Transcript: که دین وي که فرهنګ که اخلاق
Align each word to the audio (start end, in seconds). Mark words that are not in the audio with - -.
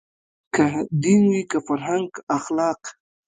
که 0.53 0.65
دین 1.01 1.21
وي 1.31 1.43
که 1.51 1.57
فرهنګ 1.67 2.05
که 2.13 2.21
اخلاق 2.37 2.81